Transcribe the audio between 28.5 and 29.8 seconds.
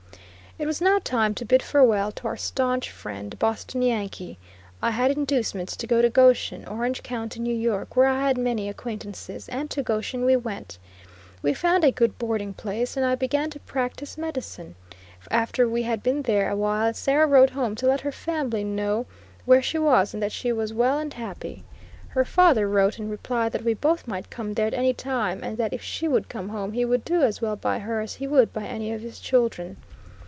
by any of his children.